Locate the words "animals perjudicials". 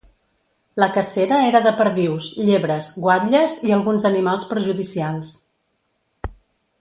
4.13-5.35